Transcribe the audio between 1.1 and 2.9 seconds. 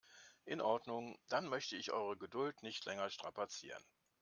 dann möchte ich eure Geduld nicht